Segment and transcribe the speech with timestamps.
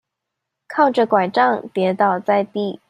[0.67, 2.79] 靠著柺杖跌倒在地